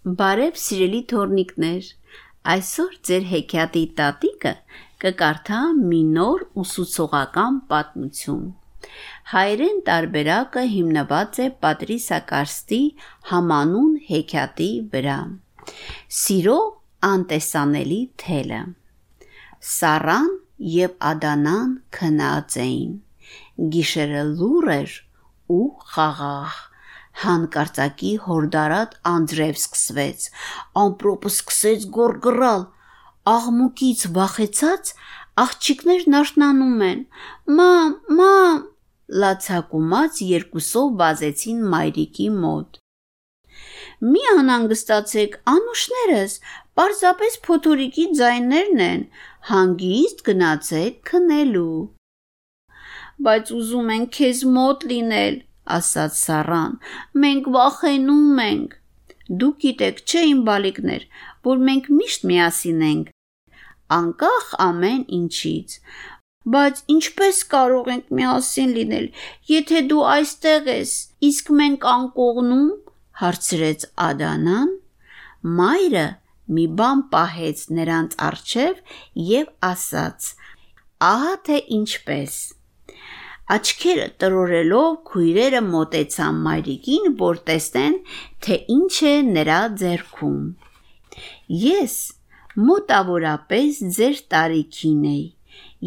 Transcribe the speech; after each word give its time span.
Բարև 0.00 0.54
սիրելի 0.56 0.98
թորնիկներ, 1.12 1.88
այսօր 2.48 2.92
ձեր 3.04 3.24
հեքիաթի 3.30 3.80
տատիկը 3.98 4.52
կկարդա 5.04 5.58
մի 5.80 5.98
նոր 6.12 6.44
ուսուցողական 6.62 7.58
պատմություն։ 7.72 8.46
Հայերեն 9.32 9.82
տարբերակը 9.88 10.62
հիմնված 10.76 11.40
է 11.44 11.50
Պատրիսակարստի 11.66 12.80
համանուն 13.32 13.92
հեքիաթի 14.06 14.70
վրա։ 14.96 15.18
Սիրո 16.20 16.56
անտեսանելի 17.10 18.00
թելը։ 18.24 18.62
Սարան 19.74 20.34
եւ 20.78 20.96
Ադանան 21.12 21.76
քնած 22.00 22.58
էին։ 22.64 22.98
Գիշերը 23.76 24.26
լուր 24.32 24.74
էր 24.80 24.98
ու 25.60 25.64
խաղաղ 25.92 26.60
հանկարծակի 27.24 28.12
հորդարատ 28.26 28.98
անձրև 29.10 29.60
սկսվեց, 29.60 30.26
ամպրոպը 30.82 31.32
սկսեց 31.34 31.86
գորգռալ, 31.96 32.62
աղմուկից 33.30 34.04
վախեցած 34.16 34.92
աղջիկներն 35.40 36.16
արթնանում 36.20 36.80
են, 36.86 37.02
մամ, 37.58 37.92
մամ, 38.18 38.58
լացակումած 39.22 40.22
երկուսով 40.26 40.90
վազեցին 41.00 41.60
մայրիկի 41.74 42.28
մոտ։ 42.40 42.80
Մի 44.10 44.22
անանգստացեք, 44.32 45.38
անուշներս, 45.52 46.34
պարզապես 46.80 47.38
փոթորիկի 47.46 48.06
ձայներն 48.20 48.82
են, 48.86 49.02
հանգիստ 49.50 50.22
գնացեք 50.28 51.00
քնելու։ 51.10 51.80
Բայց 53.26 53.52
ուզում 53.60 53.90
են 53.96 54.06
քեզ 54.16 54.44
մոտ 54.56 54.86
լինել, 54.92 55.40
ասաց 55.76 56.18
Սառան։ 56.20 56.76
Մենք 57.24 57.48
վախենում 57.56 58.40
ենք։ 58.44 58.76
Դուք 59.40 59.58
գիտեք, 59.64 59.98
չէ՞ 60.10 60.22
իմ 60.30 60.40
բալիկներ, 60.48 61.02
որ 61.46 61.60
մենք 61.66 61.90
միշտ 61.96 62.24
միասին 62.30 62.80
ենք, 62.90 63.12
անկախ 63.96 64.48
ամեն 64.64 65.04
ինչից։ 65.20 65.76
Բայց 66.50 66.80
ինչպես 66.94 67.40
կարող 67.52 67.90
ենք 67.94 68.12
միասին 68.18 68.70
լինել, 68.78 69.06
եթե 69.50 69.82
դու 69.90 70.04
այստեղ 70.14 70.70
ես, 70.72 70.92
իսկ 71.30 71.52
մենք 71.60 71.86
անկողնում, 71.94 72.70
հարցրեց 73.20 73.86
Ադանան։ 74.08 74.70
Մայրը 75.60 76.06
մի 76.56 76.64
բան 76.80 77.02
պահեց 77.12 77.66
նրանց 77.76 78.16
առջև 78.30 78.80
եւ 79.30 79.52
ասաց. 79.70 80.30
Ահա 81.10 81.34
թե 81.46 81.58
ինչպես 81.76 82.40
Աչքերը 83.50 84.06
տրորելով 84.22 84.90
քույրերը 85.10 85.60
մոտեցան 85.66 86.36
մայրիկին, 86.44 87.06
որ 87.18 87.38
տեսնեն, 87.48 87.96
թե 88.46 88.58
ինչ 88.74 88.92
է 89.10 89.14
նրա 89.30 89.56
ձեռքում։ 89.80 90.44
Ես 91.62 91.96
մոտավորապես 92.68 93.80
ձեր 93.96 94.22
տարիքին 94.34 95.02
էի, 95.10 95.24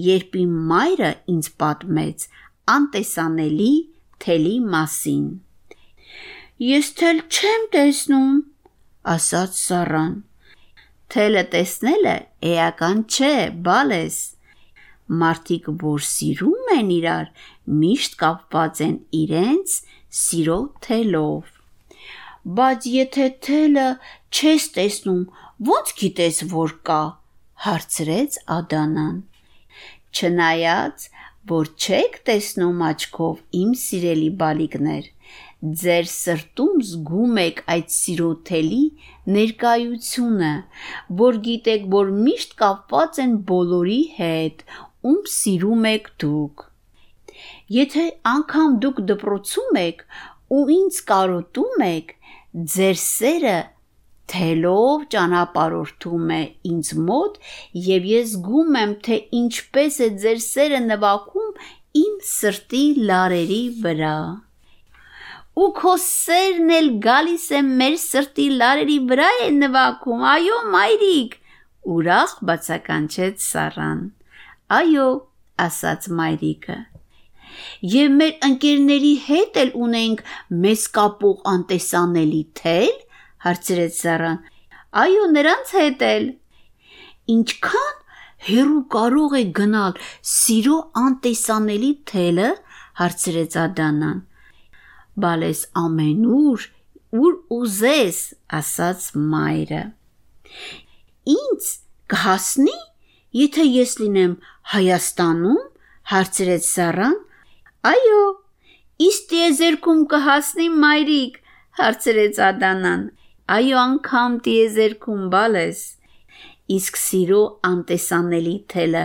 երբ 0.09 0.37
իմ 0.43 0.59
մայրը 0.73 1.13
ինձ 1.35 1.49
պատմեց 1.63 2.27
անտեսանելի 2.75 3.71
թելի 4.25 4.53
մասին։ 4.75 5.25
Ես 6.73 6.93
թել 6.99 7.25
չեմ 7.31 7.65
տեսնում, 7.77 8.37
ասաց 9.15 9.57
Սառան։ 9.63 10.13
Թելը 11.13 11.47
տեսնելը 11.55 12.19
էական 12.51 13.03
չէ, 13.07 13.35
բալես 13.65 14.23
Մարդիկ, 15.11 15.67
որ 15.81 16.03
սիրում 16.07 16.69
են 16.77 16.91
իրար, 16.95 17.25
միշտ 17.71 18.15
կապված 18.19 18.79
են 18.85 18.95
իրենց 19.23 19.75
սիրո 20.23 20.59
թելով։ 20.85 21.51
Բայց 22.57 22.87
եթե 22.91 23.27
թելը 23.47 23.87
չես 24.35 24.63
տեսնում, 24.77 25.21
ո՞նց 25.63 25.93
գիտես, 25.99 26.39
որ 26.51 26.73
կա, 26.89 27.01
հարցրեց 27.65 28.39
Ադանան։ 28.57 29.21
Չնայած, 30.13 31.05
որ 31.53 31.69
չեք 31.79 32.19
տեսնում 32.27 32.83
աչքով 32.89 33.39
իմ 33.61 33.71
սիրելի 33.83 34.27
բալիկներ, 34.43 35.07
ձեր 35.83 36.11
սրտում 36.11 36.83
զգում 36.89 37.39
եք 37.45 37.63
այդ 37.77 37.95
սիրո 37.95 38.29
թելի 38.49 38.83
ներկայությունը, 39.37 40.51
որ 41.23 41.41
գիտեք, 41.47 41.87
որ 41.95 42.13
միշտ 42.27 42.59
կապված 42.63 43.23
են 43.23 43.39
բոլորի 43.53 44.01
հետ, 44.19 44.67
ում 45.07 45.23
սիրում 45.37 45.89
եք 45.93 46.13
դուք։ 46.25 46.67
Եթե 47.73 48.05
անգամ 48.33 48.79
դուք 48.85 49.03
դպրոցում 49.11 49.79
եք 49.83 50.03
ու 50.53 50.63
ինձ 50.77 50.99
կարոտում 51.11 51.85
եք, 51.89 52.15
ձեր 52.73 52.97
սերը 53.03 53.57
թելով 54.33 55.05
ճանապարհորդում 55.13 56.33
է 56.37 56.41
ինձ 56.69 56.91
մոտ 57.07 57.37
եւ 57.87 58.07
ես 58.13 58.33
զգում 58.33 58.77
եմ, 58.83 58.93
թե 59.07 59.19
ինչպես 59.39 59.99
է 60.05 60.09
ձեր 60.23 60.39
սերը 60.47 60.81
նվագում 60.87 61.51
իմ 62.03 62.15
սրտի 62.29 62.83
լարերի 63.09 63.61
վրա։ 63.83 64.17
Ու 65.63 65.69
քո 65.77 65.93
սերն 66.01 66.71
էլ 66.77 66.87
գալիս 67.05 67.43
է 67.53 67.59
մեր 67.67 67.97
սրտի 68.03 68.47
լարերի 68.61 68.95
վրա 69.11 69.27
է 69.43 69.49
նվագում, 69.59 70.23
այո, 70.31 70.55
մայրիկ, 70.77 71.35
ուրախ 71.93 72.33
բացականչեց 72.49 73.45
Սառան։ 73.49 74.01
Այո, 74.79 75.07
ասաց 75.67 76.09
մայրիկը։ 76.21 76.79
Եվ 77.93 78.13
մեր 78.19 78.33
ընկերների 78.47 79.13
հետ 79.27 79.59
էլ 79.63 79.71
ունենք 79.87 80.23
մեզ 80.63 80.85
կապող 80.97 81.41
անտեսանելի 81.53 82.41
թել, 82.59 82.93
հարցրեց 83.47 83.99
Սառան։ 84.03 84.39
Այո, 85.03 85.25
նրանց 85.33 85.73
հետ 85.79 86.05
էլ։ 86.09 86.29
Ինչքան 87.33 87.97
հերու 88.43 88.83
կարող 88.93 89.35
է 89.39 89.43
գնալ 89.57 89.97
սիրո 90.33 90.77
անտեսանելի 91.03 91.91
թելը, 92.11 92.49
հարցրեց 92.99 93.57
Ադանան։ 93.63 94.23
Բալես 95.23 95.61
ամենուր, 95.83 96.65
ուր 97.23 97.33
ուզես, 97.57 98.19
ասաց 98.59 99.05
մայրը։ 99.33 99.83
Ինչ 101.33 101.61
կհասնի, 102.13 102.77
եթե 103.43 103.67
ես 103.69 103.93
լինեմ 104.01 104.33
Հայաստանում, 104.73 105.61
հարցրեց 106.13 106.67
Սառան։ 106.67 107.15
Այո, 107.83 108.19
իսկ 109.03 109.23
տիեզերքում 109.31 110.03
կհասնի 110.11 110.67
մայրիկ, 110.83 111.33
հարցրեց 111.79 112.37
Ադանան։ 112.45 113.01
Այո, 113.55 113.73
անգամ 113.81 114.37
տիեզերքում 114.45 115.25
բալես։ 115.33 115.81
Իսկ 116.77 116.99
սիրո 117.01 117.41
անտեսանելի 117.71 118.55
թելը 118.75 119.03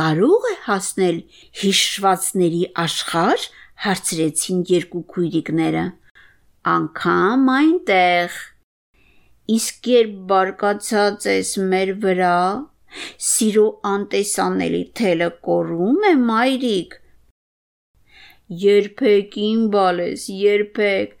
կարող 0.00 0.46
է 0.52 0.54
հասնել 0.68 1.18
հիշվածների 1.64 2.62
աշխարհ, 2.84 3.48
հարցրեցին 3.88 4.62
երկու 4.70 5.04
քույրիկները։ 5.16 5.84
Անկամ 6.76 7.52
այնտեղ։ 7.58 8.40
Իսկ 9.58 9.92
երբ 9.96 10.16
բարկացած 10.30 11.30
ես 11.34 11.54
մեր 11.74 11.96
վրա, 12.06 12.40
Սիրո 13.30 13.68
անտեսանելի 13.96 14.86
թելը 14.98 15.32
կորում 15.46 16.10
է, 16.14 16.16
մայրիկ։ 16.30 16.99
Երբեք 18.50 19.36
իմ 19.38 19.66
բալես, 19.70 20.22
երբեք։ 20.34 21.12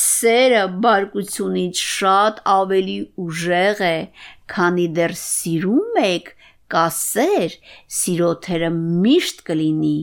Սերը 0.00 0.60
բարկությունից 0.84 1.80
շատ 1.82 2.38
ավելի 2.52 2.98
ուժեղ 3.24 3.82
է, 3.86 3.96
քանի 4.54 4.84
դեռ 4.98 5.14
սիրում 5.20 5.98
եք, 6.02 6.30
կասեր, 6.74 7.56
սիրո 8.00 8.30
թերը 8.46 8.70
միշտ 8.76 9.42
կլինի։ 9.50 9.98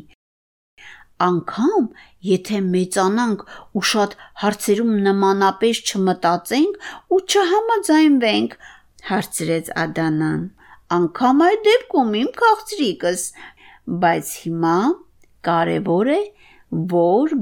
Անկամ 1.24 1.88
եթե 2.34 2.60
մեծանանք 2.68 3.48
ու 3.80 3.86
շատ 3.94 4.20
հարցերում 4.44 4.94
նմանապես 5.08 5.82
չմտածենք 5.88 6.92
ու 7.16 7.24
չհամաձայնվենք, 7.32 8.60
հարցրեց 9.14 9.74
Ադանան 9.88 10.44
անգամ 10.94 11.44
այդ 11.48 11.62
դեպքում 11.66 12.16
իմ 12.20 12.32
քաղցրիկս, 12.44 13.22
բայց 14.04 14.32
հիմա 14.44 14.78
կարևոր 15.48 16.10
է, 16.14 16.22
որ 16.24 16.43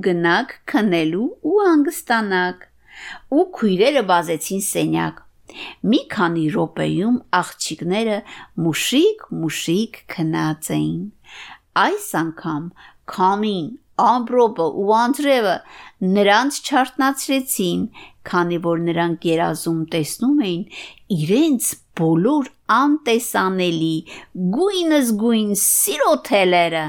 գնաք 0.05 0.53
քնելու 0.71 1.27
ու 1.51 1.57
հանգստանաք։ 1.65 2.65
Ու 3.37 3.45
քույրերը 3.57 4.03
վազեցին 4.11 4.63
սենյակ։ 4.67 5.21
Մի 5.91 5.99
քանի 6.11 6.43
րոպեում 6.55 7.17
աղջիկները 7.41 8.17
մուշիկ-մուշիկ 8.65 9.99
քնած 10.15 10.69
էին։ 10.75 11.01
Այս 11.81 12.07
անգամ 12.21 12.65
քամին, 13.11 13.67
ամպրոպը 14.01 14.67
ու 14.81 14.93
անձրևը 14.97 15.55
նրանց 16.15 16.59
չարտնացրեցին, 16.67 17.81
քանի 18.31 18.57
որ 18.65 18.81
նրանք 18.87 19.27
երազում 19.31 19.81
տեսնում 19.95 20.41
էին 20.47 20.63
իրենց 21.17 21.69
բոլոր 22.01 22.49
անտեսանելի 22.77 23.95
գույնս 24.55 25.13
գույն 25.21 25.51
սիրո 25.61 26.13
թելերը։ 26.29 26.85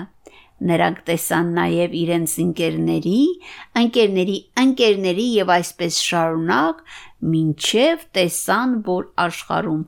Նրանք 0.63 0.99
տեսան 1.09 1.49
նաև 1.57 1.95
իրենց 1.99 2.33
ընկերների, 2.43 3.21
ընկերների, 3.81 4.37
ընկերների 4.63 5.25
եւ 5.39 5.53
այսպես 5.57 5.99
շարունակ 6.07 6.83
մինչև 7.33 8.05
տեսան, 8.19 8.77
որ 8.87 9.09
աշխարում 9.25 9.83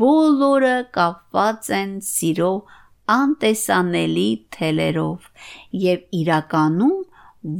բոլորը 0.00 0.76
կապված 0.96 1.70
են 1.80 1.92
սիրով 2.08 2.76
անտեսանելի 3.16 4.28
թելերով 4.56 5.28
եւ 5.82 6.18
իրականում 6.20 6.96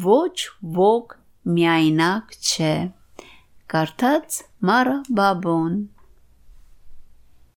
ոչ 0.06 0.36
ոք 0.78 1.18
միայնակ 1.56 2.38
չէ։ 2.40 2.74
Կարդաց 3.70 4.40
Մարա 4.66 4.96
Բաբոն 5.18 5.76